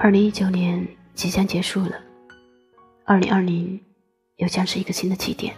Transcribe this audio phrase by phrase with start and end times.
[0.00, 1.96] 二零一九年即将结束了，
[3.04, 3.78] 二零二零
[4.36, 5.52] 又将是一个新的起点。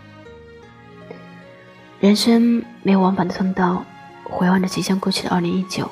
[2.00, 3.84] 人生没有往返的通道，
[4.24, 5.86] 回望着即将过去的二零一九，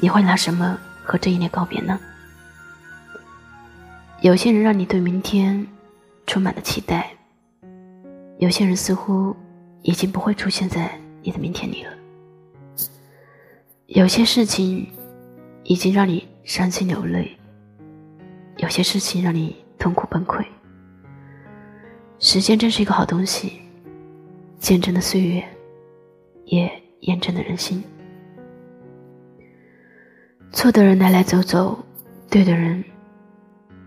[0.00, 2.00] 你会拿什么和这一年告别呢？
[4.22, 5.66] 有些人让你对明天
[6.26, 7.12] 充满了期待，
[8.38, 9.36] 有些人似乎
[9.82, 11.92] 已经不会出现在你的明天里了，
[13.84, 14.90] 有些事情
[15.64, 16.26] 已经让你。
[16.44, 17.34] 伤心流泪，
[18.58, 20.44] 有些事情让你痛苦崩溃。
[22.18, 23.62] 时间真是一个好东西，
[24.58, 25.42] 见证了岁月，
[26.44, 27.82] 也验证了人心。
[30.52, 31.82] 错的人来来走走，
[32.28, 32.84] 对的人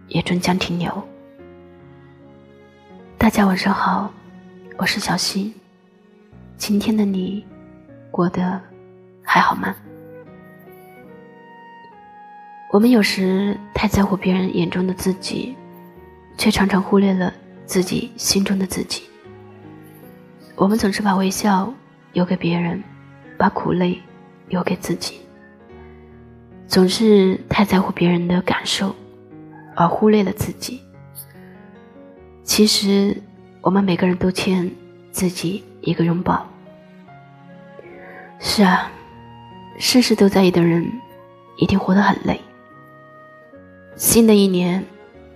[0.08, 0.92] 也终将停留。
[3.20, 4.12] 大家晚上好，
[4.78, 5.54] 我是小溪。
[6.58, 7.45] 今天的你
[8.10, 8.60] 过得
[9.22, 9.76] 还好吗？
[12.78, 15.56] 我们有时太在乎别人眼中的自己，
[16.38, 17.33] 却常常忽略了
[17.66, 19.02] 自己心中的自己。
[20.56, 21.73] 我们总是把微笑
[22.14, 22.83] 留给别人，
[23.36, 24.00] 把苦累
[24.48, 25.22] 留给自己。
[26.67, 28.95] 总是太在乎别人的感受，
[29.75, 30.80] 而忽略了自己。
[32.44, 33.20] 其实，
[33.61, 34.70] 我们每个人都欠
[35.09, 36.45] 自己一个拥抱。
[38.38, 38.92] 是啊，
[39.80, 40.88] 事事都在意的人，
[41.58, 42.39] 一定活得很累。
[43.98, 44.86] 新的一年，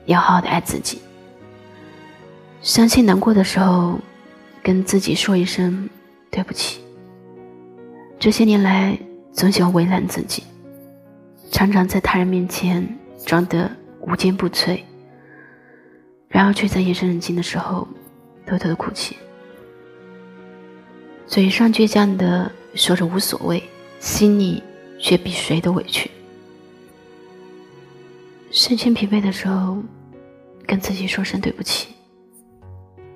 [0.05, 1.01] 要好好的爱自己。
[2.61, 3.99] 伤心难过的时候，
[4.61, 5.89] 跟自己说一声
[6.29, 6.79] 对不起。
[8.19, 8.95] 这些年来，
[9.33, 10.43] 总喜欢为难自己，
[11.51, 12.87] 常常在他人面前
[13.25, 13.67] 装得
[14.01, 14.79] 无坚不摧，
[16.29, 17.87] 然而却在夜深人静的时候
[18.45, 19.17] 偷偷的哭泣。
[21.25, 23.63] 嘴上倔强的说着无所谓，
[23.99, 24.61] 心里
[24.99, 26.11] 却比谁都委屈。
[28.53, 29.77] 身心疲惫的时候，
[30.67, 31.95] 跟自己说声对不起。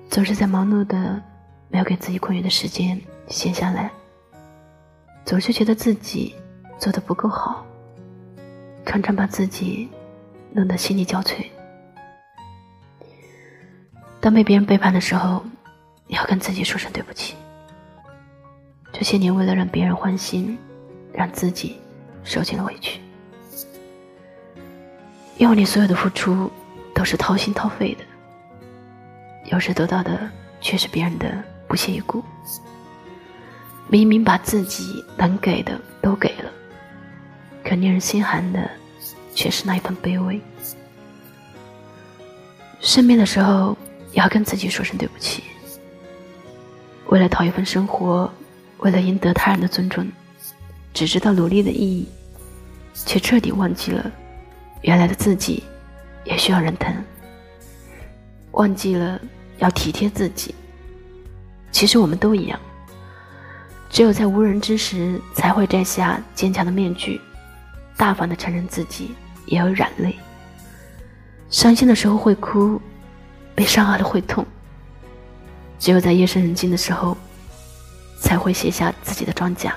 [0.08, 1.22] 总是在忙碌的，
[1.68, 2.98] 没有给自己空余的时间
[3.28, 3.90] 闲下来。
[5.26, 6.34] 总是觉得自己
[6.78, 7.66] 做的不够好，
[8.86, 9.90] 常常把自己
[10.52, 11.44] 弄得心力交瘁。
[14.20, 15.44] 当被别人背叛的时候，
[16.06, 17.34] 也要跟自己说声对不起。
[18.90, 20.56] 这些年为了让别人欢心，
[21.12, 21.76] 让自己
[22.24, 23.02] 受尽了委屈。
[25.38, 26.50] 因为你所有的付出
[26.94, 28.04] 都是掏心掏肺的，
[29.50, 30.28] 有时得到的
[30.60, 32.24] 却是别人的不屑一顾。
[33.88, 36.50] 明明把自己能给的都给了，
[37.62, 38.68] 可令人心寒的
[39.34, 40.40] 却是那一份卑微。
[42.80, 43.76] 生病的时候
[44.12, 45.44] 也要跟自己说声对不起。
[47.08, 48.28] 为了讨一份生活，
[48.78, 50.10] 为了赢得他人的尊重，
[50.92, 52.08] 只知道努力的意义，
[52.94, 54.10] 却彻底忘记了。
[54.86, 55.64] 原来的自己
[56.24, 56.94] 也需要人疼，
[58.52, 59.20] 忘记了
[59.58, 60.54] 要体贴自己。
[61.72, 62.58] 其实我们都一样，
[63.90, 67.20] 只有在无人之时，才会摘下坚强的面具，
[67.96, 69.12] 大方的承认自己
[69.46, 70.14] 也有软肋。
[71.50, 72.80] 伤心的时候会哭，
[73.56, 74.46] 被伤害了会痛。
[75.80, 77.16] 只有在夜深人静的时候，
[78.22, 79.74] 才会卸下自己的装甲，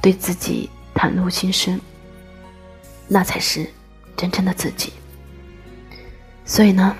[0.00, 1.80] 对自己袒露心声。
[3.08, 3.68] 那才是。
[4.16, 4.92] 真正的自己。
[6.44, 6.94] 所以呢，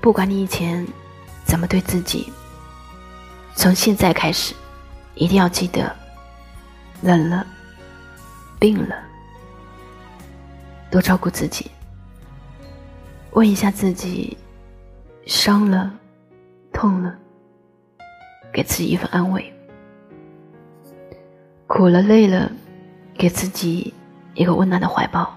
[0.00, 0.86] 不管你以前
[1.44, 2.32] 怎么对自己，
[3.54, 4.54] 从现在开始，
[5.14, 5.94] 一定要记得，
[7.02, 7.46] 冷了、
[8.58, 8.96] 病了，
[10.90, 11.70] 多照顾自己。
[13.32, 14.36] 问一下自己，
[15.26, 15.92] 伤了、
[16.72, 17.14] 痛了，
[18.52, 19.40] 给自己一份安慰；
[21.66, 22.50] 苦了、累了，
[23.16, 23.94] 给自己
[24.34, 25.36] 一个温暖的怀抱。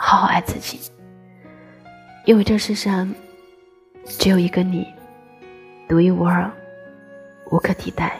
[0.00, 0.92] 好好爱自己，
[2.24, 3.12] 因为这世上
[4.04, 4.86] 只有一个你，
[5.88, 6.48] 独一无二，
[7.50, 8.16] 无可替代。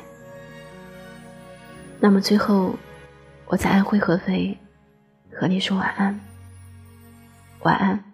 [2.00, 2.74] 那么最后，
[3.46, 4.58] 我在安徽合肥
[5.32, 6.20] 和你说晚安，
[7.60, 8.04] 晚安，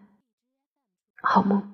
[1.22, 1.73] 好梦。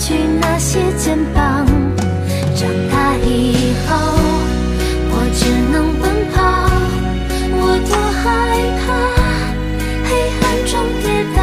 [0.00, 1.66] 去那些肩膀。
[2.56, 3.28] 长大以
[3.86, 3.90] 后，
[5.12, 6.02] 我只能奔
[6.32, 6.38] 跑，
[7.52, 8.24] 我多害
[8.80, 8.82] 怕
[10.08, 10.10] 黑
[10.40, 11.04] 暗中跌
[11.36, 11.38] 倒。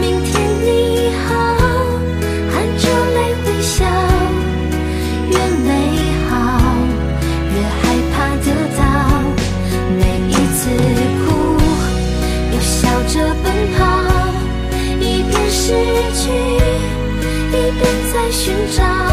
[0.00, 0.30] 明天
[0.62, 0.66] 你
[1.26, 1.30] 好，
[2.52, 2.84] 含着
[3.14, 3.84] 泪微笑，
[5.28, 5.34] 越
[5.66, 5.68] 美
[6.30, 6.30] 好
[7.50, 8.46] 越害怕得
[8.78, 8.80] 到。
[9.98, 10.00] 每
[10.30, 10.60] 一次
[11.26, 11.26] 哭。
[12.52, 12.78] 又笑
[13.08, 13.44] 着奔
[13.76, 13.80] 跑，
[15.00, 15.74] 一边失
[16.14, 16.30] 去，
[18.32, 19.11] 寻找。